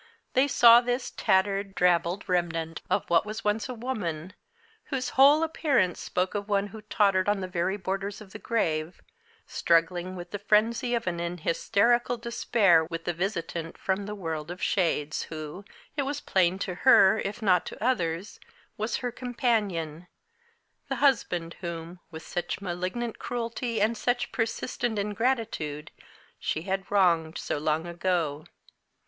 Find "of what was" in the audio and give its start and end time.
2.89-3.43